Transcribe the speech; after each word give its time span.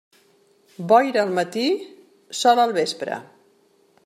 Boira 0.91 1.21
al 1.25 1.35
matí, 1.39 1.67
sol 2.41 2.63
al 2.65 2.77
vespre. 2.83 3.21